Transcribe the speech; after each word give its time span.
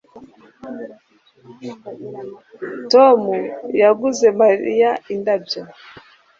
Tom 2.91 3.19
yaguze 3.81 4.27
Mariya 4.41 4.91
indabyo 5.13 5.61